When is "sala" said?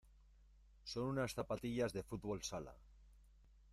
2.49-2.73